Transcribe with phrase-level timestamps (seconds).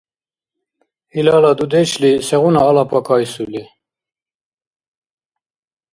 [1.17, 3.63] Илала дудешли сегъуна алапа кайсули?